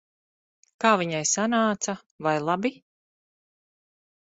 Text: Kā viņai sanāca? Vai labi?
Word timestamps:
Kā 0.85 0.93
viņai 1.01 1.21
sanāca? 1.33 1.95
Vai 2.29 2.35
labi? 2.49 2.75